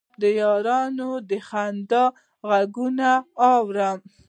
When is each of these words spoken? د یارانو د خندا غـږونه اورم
د 0.21 0.23
یارانو 0.41 1.09
د 1.29 1.31
خندا 1.47 2.05
غـږونه 2.47 3.09
اورم 3.53 3.97